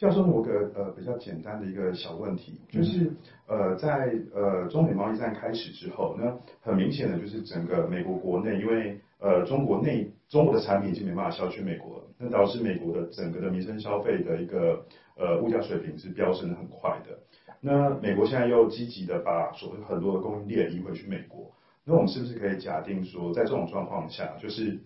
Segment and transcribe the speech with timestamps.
[0.00, 3.12] 教授，我个呃比较简单的一个小问题，就是
[3.46, 14.82] 呃在呃中美贸易战开始之后，那很明显的就是整个美国国内，因为呃中国内中国的产品已经没办法销去美国了，那导致美国的整个的民生消费的一个
[15.18, 17.18] 呃物价水平是飙升的很快的。
[17.60, 21.52] 那美国现在又积极的把所谓很多的供应链移回去美国，
[21.84, 24.80] 那我们是不是可以假定说，在这种状况下，就是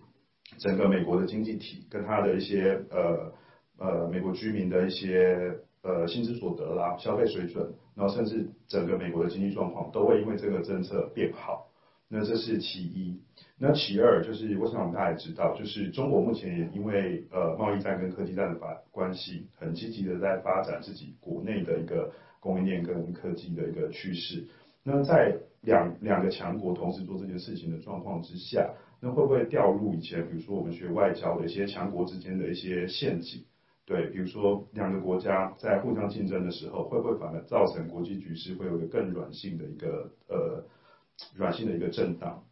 [0.59, 3.33] 整个美国的经济体跟它的一些呃。
[3.79, 11.69] 呃，美国居民的一些呃薪资所得啦、消费水准，然后甚至整个美国的经济状况都会因为这个政策变好。
[12.09, 13.21] 那这是其一。
[13.57, 24.47] 那其二就是，我想大家也知道，就是中国目前也因为呃贸易战跟科技战的发关系，很积极的在发展自己国内的一个供应链跟科技的一个趋势。
[24.83, 33.45] 那在两两个强国同时做这件事情的状况之下，那会不会掉入以前比如说我们学外交的一些强国之间的一些陷阱？
[33.87, 40.65] 对，比如说两个国家在互相竞争的时候，会不会反而造成国际局势会有一个更软性的一个呃
[41.37, 42.45] 软性的一个震荡？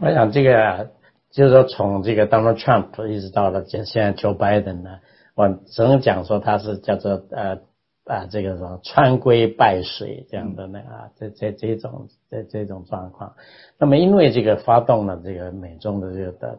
[0.00, 0.90] 我想这个
[1.30, 4.98] 就是说，从这个 Donald Trump 一直到了现现在 Joe Biden 呢，
[5.36, 7.60] 我只能讲说他是叫做呃
[8.04, 13.36] 啊这个什么川规败水这样的那啊这这这种这这种状况。
[13.78, 16.58] 那么因为这个发动了这个美中的这个的。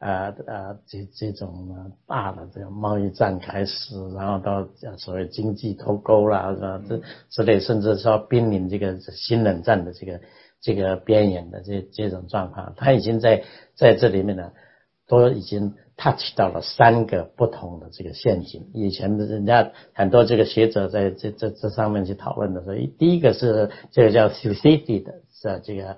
[0.00, 6.80] 呃呃，这这种大的这个贸易战开始，然后到所谓经济脱钩啦，是吧？
[6.88, 10.20] 这之类，甚至说濒临这个新冷战的这个
[10.60, 13.42] 这个边缘的这这种状况，他已经在
[13.74, 14.52] 在这里面呢，
[15.08, 18.70] 都已经 touch 到了三个不同的这个陷阱。
[18.74, 25.96] 以前的人家很多这个学者在这这这上面去讨论的时候，第一个是这个叫 Thucydides 的，是这个。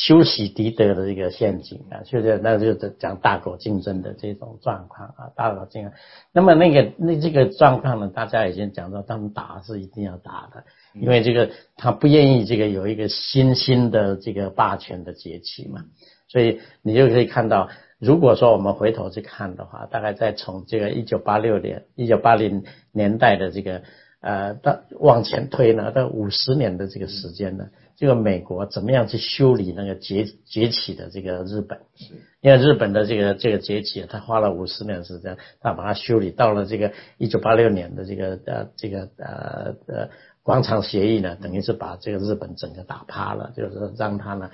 [0.00, 5.92] 修昔底德的一个陷阱啊，就是那就是讲大国竞争的这种状况啊，大国竞争。
[6.32, 15.84] 那么那个那这个状况呢，大家已经讲到，他们打是一定要打的，因为这个他不愿意这个有一个新兴的这个霸权的崛起嘛。
[16.28, 17.68] 所以你就可以看到，
[17.98, 23.82] 如果说我们回头去看的话，大概在从这个一九八六年、一九八零年代的这个
[24.20, 27.68] 呃到往前推呢，到五十年的这个时间呢。
[27.96, 31.80] 这个美国怎么样去修理那个崛崛起的这个日本？
[31.96, 40.08] 是，因为日本的这个这个崛起，他花了五十年时间，他把它修理到了这个一九八六年的这个呃这个呃呃
[40.42, 44.50] 广场协议呢，等于是把这个日本整个打趴了，就是让他呢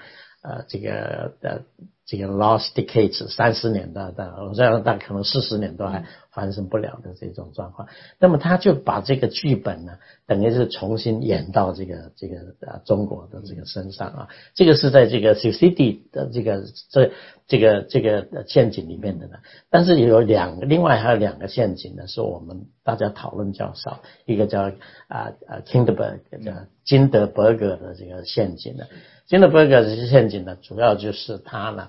[0.46, 1.60] 呃这个呃。
[2.08, 7.88] 这个 lost decades 三十年的的，这样但可能四十年都还发生不了的这种状况。
[8.20, 14.28] 那么他就把这个剧本呢，等于是重新演到这个这个呃中国的这个身上啊。
[14.54, 17.10] 这个是在这个 c c d 的这个这
[17.48, 19.38] 这个这个陷阱里面的呢。
[19.68, 24.00] 但是有两个，另外还有两个陷阱呢，是我们大家讨论较少。
[24.26, 24.70] 一个叫
[25.08, 26.52] 啊啊 Kindberg 叫
[26.84, 28.84] 金德伯格的这个陷阱呢。
[29.26, 31.88] 金德伯格这些陷阱呢，主要就是他呢。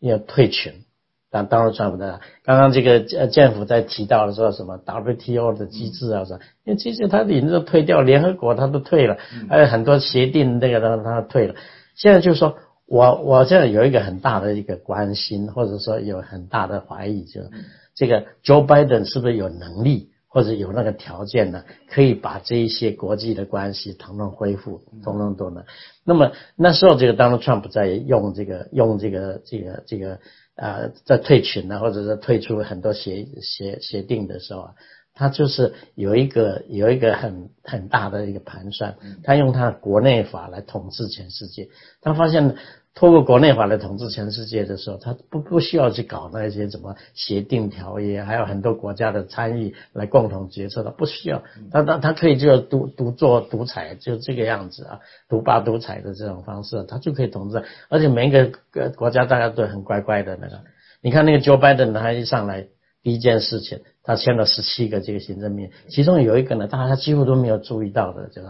[0.00, 0.84] 要退群，
[1.30, 2.20] 但当然赚不到。
[2.42, 9.16] 刚刚这个呃，政府在提到了说什么 WTO 的机制啊，说因为其实他已经都退掉，联合国他都退了，
[9.48, 11.54] 还有很多协定那个他他退了。
[11.96, 17.48] 现在就是说我我现在有一个很大的一个关心，或者说有很大的怀疑，就是
[17.94, 20.10] 这个 Joe Biden 是不是有能力？
[20.34, 25.64] 或者有那个条件呢，可以把这一些国际的关系统统恢复，统统都能。
[26.02, 30.18] 那么那时候这个 Donald Trump 在用这个用这个这个这个
[30.56, 34.74] 啊，在退群呢，或者是退出很多协协协定的时候啊，
[35.14, 41.68] 他就是有一个有一个很很大的一个盘算，他用他国内法来统治全世界，
[42.02, 42.56] 他发现。
[42.94, 60.60] 通过国内法来统治全世界的时候，他不不需要去搞那些什么协定条约，还有很多国家的参与来共同决策，他不需要，他他他可以就独独做独裁，就这个样子啊，独霸独裁的这种方式，他就可以统治，而且每一个国国家大家都很乖乖的那个。
[61.00, 62.68] 你看那个 Joe Biden 他一上来
[63.02, 68.48] 第一件事情，他签了十七个这个行政命令，其中有一个呢，大家几乎都没有注意到的，就是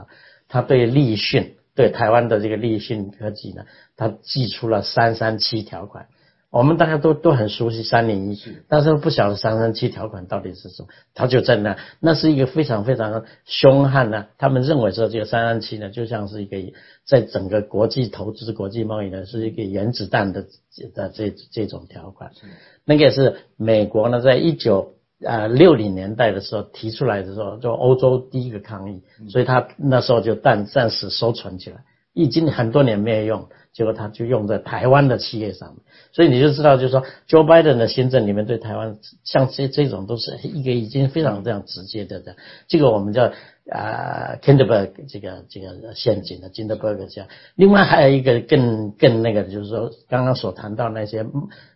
[0.48, 1.56] 他对立讯。
[1.74, 3.64] 对台湾的这个立讯科技呢，
[3.96, 6.06] 它寄出了三三七条款，
[6.50, 8.38] 我们大家都都很熟悉三零一，
[8.68, 10.88] 但是不晓得三三七条款到底是什么。
[11.14, 14.26] 它就在那，那是一个非常非常凶悍呢。
[14.38, 16.56] 他们认为说这个三三七呢，就像是一个
[17.04, 20.46] 在整个国际投资、国际贸易呢，是一个原子弹的
[20.94, 22.30] 的这这种条款。
[22.84, 24.93] 那个是美国呢，在一九。
[25.22, 35.78] 呃，六零年代的时候提出来的时候，就欧洲第一个抗议，所以他那时候就暂暂时收存起来，已经很多年没有用，结果他就用在台湾的企业上面，
[36.12, 43.32] 所以你就知道，就是说 Joe Biden 的新政里面对台湾像这这种都是一个已经非常非常直接的的，这个我们叫
[43.70, 51.24] 啊 Kinderberg 这个这个陷阱的 Kinderberg 这样，另外还有一个更更那个就是说刚刚所谈到那些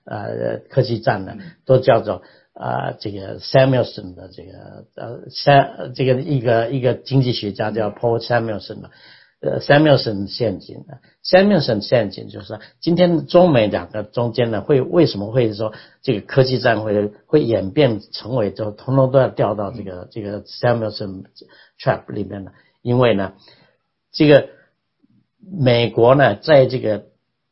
[0.05, 2.20] 呃科技战呢，都叫做。
[2.58, 8.90] 啊，这个 Samuelson 的这个呃，Sam 这个一个一个经济学家叫 Paul Samuelson 的，
[9.40, 15.72] 呃，Samuelson 陷阱啊，Samuelson 陷阱就是今天中美两个中间呢，会为什么会说
[16.02, 21.26] 这个科技战会会演变成为就通通都要掉到这个这个 Samuelson
[21.81, 22.50] trap 里面呢？
[22.82, 23.34] 因为呢，
[24.11, 24.49] 这个
[25.40, 27.04] 美国呢，在这个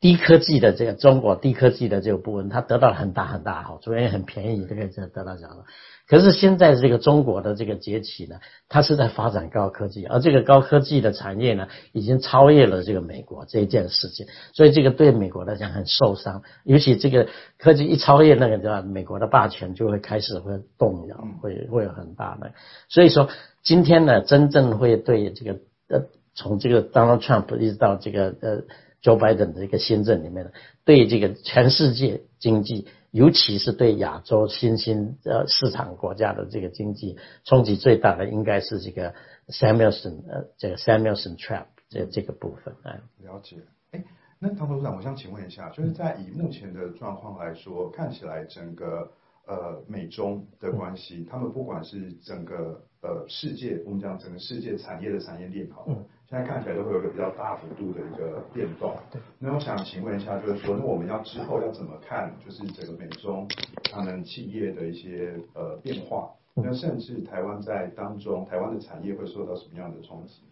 [0.07, 5.65] 低科技的这个中国低科技的这个部分，它得到了很大很大好处，也很便宜，这个得到奖了。
[6.07, 8.37] 可是现在这个中国的这个崛起呢，
[8.69, 16.43] 它是在发展高科技，而这个高科技的产业呢，已经超越了这个美国这一件事情，所以这个对美国来讲很受伤。
[16.63, 17.27] 尤其这个
[17.59, 18.83] 科技一超越那个，对吧？
[18.83, 22.53] 美国的霸权就会开始会动摇，会会有很大的。
[22.89, 23.29] 所以说，
[23.65, 26.03] 今天呢，真正会对这个呃，
[26.37, 28.63] 从这个 Donald Trump 一直到这个呃。
[29.03, 30.51] Joe Biden 的一个新政里面呢，
[30.85, 39.15] 对这个全世界经济，尤其是对亚洲新兴呃市场国家的这个经济冲击最大的，应该是这个
[39.49, 43.01] Samuelson 呃这个 Samuelson trap 这这个部分哎。
[43.23, 43.57] 了解，
[43.93, 44.05] 哎，
[44.39, 49.11] 那唐董事长，我想请问一下，就是在以目前的状况来说，看起来整个
[49.47, 55.87] 呃美中的关系，他们不管是整个呃世界，我们讲整个世界产业的产业链好。
[56.29, 58.97] 现在看起来都会有一个比较大幅度的一个变动。
[59.39, 63.47] 那我想请问一下，就是说，那我们要之后要怎么看，就是整个美中
[63.93, 66.29] 他们企业的一些呃变化？
[66.55, 70.43] 那甚至台湾在当中，台湾的产业会受到什么样的冲击？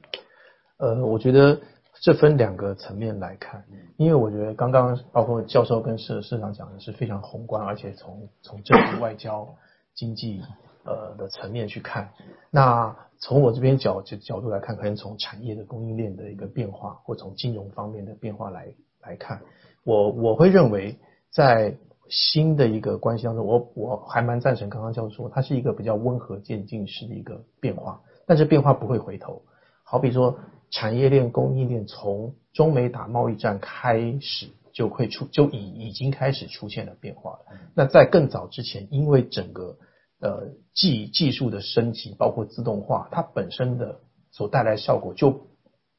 [0.77, 1.61] 呃，我觉得
[2.01, 3.65] 这分两个层面来看，
[3.97, 9.49] 因为我觉得刚刚包括教授跟社社长讲的是非常宏观，而且从从政治、外交、
[9.95, 10.43] 经济。
[10.87, 12.11] 呃的层面去看，
[12.51, 18.67] 那从我这边角角角度来看，可能从产业的供应链的一个变化，或从金融方面的变化来
[19.01, 19.41] 来看，
[19.83, 20.99] 我我会认为
[21.31, 21.75] 在
[22.11, 29.41] 新的一个关系当中，我我还蛮赞成刚刚教授说，它是一个比较温和渐进式的一个变化，但是变化不会回头。
[29.85, 30.39] 好比说
[30.75, 37.39] 产业链供应链从中美打贸易战开始就会出就已已经开始出现了变化了。
[37.77, 39.77] 那在更早之前，因为整个
[40.21, 44.01] 呃，技技术的升级，包括自动化，它本身的
[44.33, 45.47] 所带来的效果，就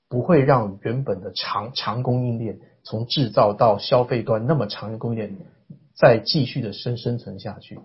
[0.09, 5.37] 不会让原本的长长供应链从制造到消费端那么长的供应链
[5.95, 7.79] 再继续的生生存下去。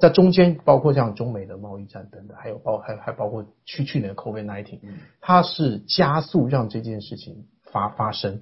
[0.00, 4.80] 在中间，包括像中美的贸易战等等，还有包还还包括去去年 COVID nineteen，
[5.20, 8.40] 它是加速让这件事情发发生，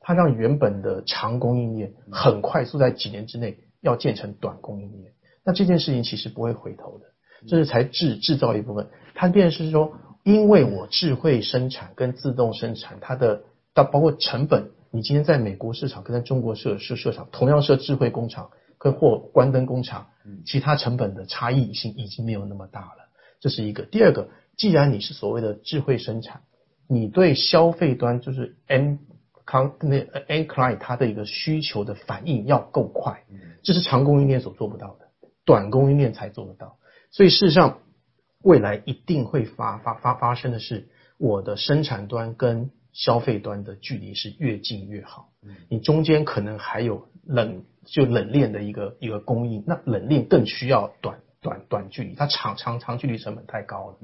[0.00, 5.12] 它让原本的长供应链很快速在几年之内要建成短供应链。
[5.44, 7.06] 那这件事情其实不会回头的，
[7.48, 8.86] 这是才制制造一部分。
[9.14, 9.92] 它变是说，
[10.22, 13.42] 因为我智慧生产跟自动生产，它的
[13.74, 18.50] 到包括成本，你今天在美国市场跟在中国设设设厂，同样设智慧工厂
[18.80, 20.08] 跟或关灯工厂，
[20.44, 23.10] 其他成本的差异性已经没有那么大了。
[23.38, 23.84] 这是一个。
[23.84, 26.40] 第二个，既然你是所谓的智慧生产，
[26.88, 28.98] 你对消费端就是 N
[29.44, 33.24] 康那 N client 它的一个需求的反应要够快，
[33.62, 35.08] 这是长供应链所做不到的。
[35.44, 36.78] 短供应链才做得到，
[37.10, 37.80] 所以事实上，
[38.42, 45.30] 未来一定会发发发发生的是，我的生产端跟消费端的距离是越近越好。
[45.68, 53.98] 你中间可能还有冷就冷链的一个一个供应，那冷链更需要短短短距离，它长长长距离成本太高了。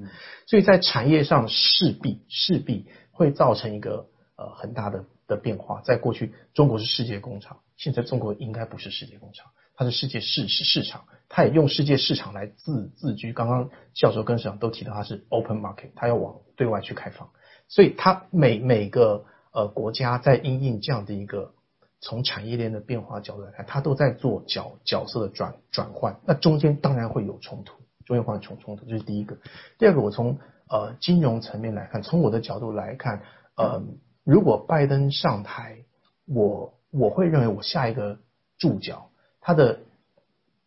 [0.46, 4.06] 所以在产业上势必势必会造成一个
[4.36, 5.80] 呃很大的的变化。
[5.82, 9.46] 在过去，中国是世界工厂，现在中国应该不是世界工厂。
[9.78, 13.34] 它是世界市市市场，它也用世界市场来自自居。
[13.34, 17.28] 刚刚教授跟市长都提到，它是 open market，它要往对外去开放。
[17.68, 21.52] 所以它每每个呃国家在因应这样的一个
[22.00, 26.18] 从产业链的变化角度来看，它都在做角角色的转转换。
[26.26, 29.38] 那中间当然会有冲突，中间会有冲冲突，这是第一个。
[29.78, 30.38] 第二个，我从
[30.68, 33.22] 呃金融层面来看，从我的角度来看，
[33.56, 33.82] 呃，
[34.24, 35.78] 如果拜登上台，
[36.26, 38.18] 我我会认为我下一个
[38.58, 39.10] 注脚。
[39.40, 39.78] 他的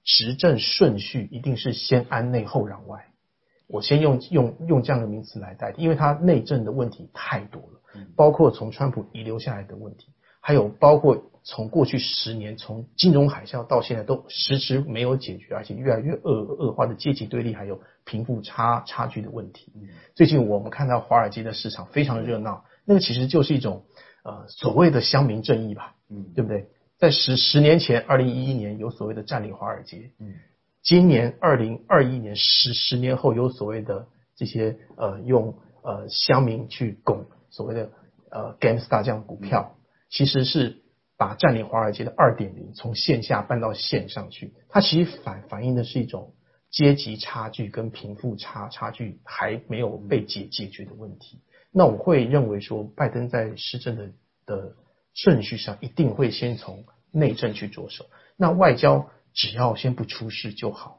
[0.06, 3.06] 执政顺序一定是先安内后攘外，
[3.68, 10.08] 我先用用用这样的名词来代替，因为他内政的问题太多了，包括从川普遗留下来的问题，
[10.50, 19.72] 还有包括从过去十年从金融海啸到现在都迟迟没有解决，而且越来越恶恶化的阶级对立，还有贫富差差距的问题。
[20.16, 23.84] 最近我们看到华尔街的市场非常热闹，那个其实就是一种
[24.24, 26.68] 呃所谓的乡民正义吧，嗯，对不对？
[26.98, 30.34] 在十十年前，二零一一年有所谓的占领华尔街，嗯，
[30.82, 35.54] 今年二零二一年十十年后有所谓的这些呃用
[35.84, 37.92] 呃乡民去拱所谓的
[38.32, 39.76] 呃 GameStar 这样股票，
[40.10, 40.82] 其实是
[41.18, 46.34] 把占领华尔街的二点零从线下搬到线上去，它其实反反映的是一种
[46.72, 51.42] 阶级差距跟贫富差差距还没有被解解决的问题。
[51.72, 54.12] 那我会认为说，拜登在施政的
[54.46, 54.76] 的
[55.14, 58.06] 顺序上一定会先从内政去着手，
[58.38, 60.99] 那外交只要先不出事就好。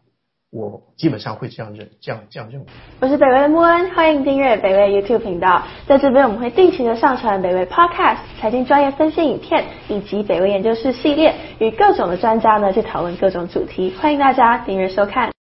[0.51, 2.67] 我基本上会这样认，这样这样认为。
[3.01, 5.63] 我是北威穆恩，欢迎订阅北威 YouTube 频道。
[5.87, 13.95] 在这边我们会定期的上传北威 Podcast、财经专业分析影片，以及北威研究室系列，与各种的专家呢去讨论各种主题。
[14.01, 15.31] 欢迎大家订阅收看。